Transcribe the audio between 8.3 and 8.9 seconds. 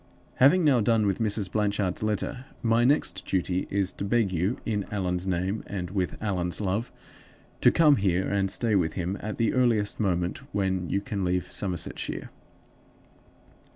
stay